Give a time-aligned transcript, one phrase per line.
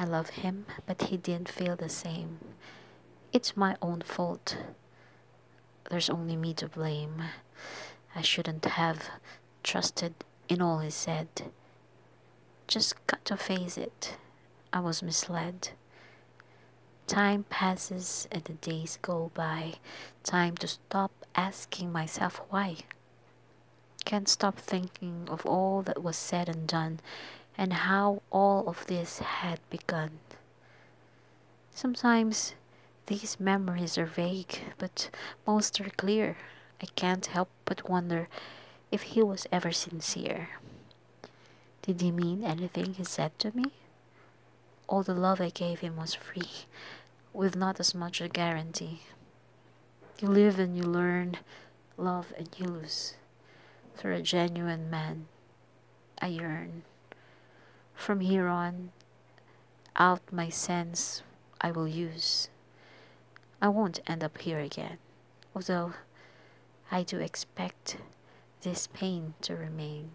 [0.00, 2.38] I love him, but he didn't feel the same.
[3.34, 4.56] It's my own fault.
[5.90, 7.24] There's only me to blame.
[8.16, 9.10] I shouldn't have
[9.62, 10.14] trusted
[10.48, 11.28] in all he said.
[12.66, 14.16] Just got to face it.
[14.72, 15.72] I was misled.
[17.06, 19.74] Time passes and the days go by.
[20.24, 22.76] Time to stop asking myself why.
[24.06, 27.00] Can't stop thinking of all that was said and done
[27.60, 30.18] and how all of this had begun.
[31.74, 32.54] Sometimes
[33.04, 35.10] these memories are vague, but
[35.46, 36.38] most are clear.
[36.82, 38.28] I can't help but wonder
[38.90, 40.48] if he was ever sincere.
[41.82, 43.66] Did he mean anything he said to me?
[44.88, 46.64] All the love I gave him was free,
[47.34, 49.02] with not as much a guarantee.
[50.18, 51.36] You live and you learn,
[51.98, 53.16] love and you lose.
[53.96, 55.26] For a genuine man,
[56.22, 56.84] I yearn.
[58.10, 58.90] From here on,
[59.94, 61.22] out my sense
[61.60, 62.48] I will use.
[63.62, 64.98] I won't end up here again,
[65.54, 65.92] although
[66.90, 67.98] I do expect
[68.62, 70.10] this pain to remain.